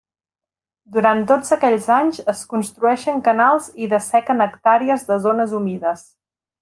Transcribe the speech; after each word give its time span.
Durant 0.93 1.19
tots 1.31 1.53
aquells 1.57 1.89
anys, 1.97 2.21
es 2.33 2.41
construeixen 2.53 3.21
canals 3.29 3.69
i 3.85 3.91
dessequen 3.93 4.43
hectàrees 4.47 5.07
de 5.11 5.21
zones 5.27 5.55
humides. 5.61 6.05